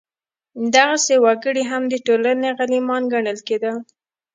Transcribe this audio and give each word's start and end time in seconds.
دغسې 0.75 1.15
وګړي 1.25 1.63
هم 1.71 1.83
د 1.87 1.93
ټولنې 2.05 2.49
غلیمان 2.57 3.03
ګڼل 3.13 3.37
کېدل. 3.47 3.75